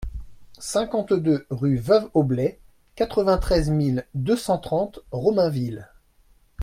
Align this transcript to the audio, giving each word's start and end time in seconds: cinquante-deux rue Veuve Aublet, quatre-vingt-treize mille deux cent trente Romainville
cinquante-deux 0.57 1.45
rue 1.51 1.77
Veuve 1.77 2.09
Aublet, 2.15 2.57
quatre-vingt-treize 2.95 3.69
mille 3.69 4.07
deux 4.15 4.35
cent 4.35 4.57
trente 4.57 5.01
Romainville 5.11 5.91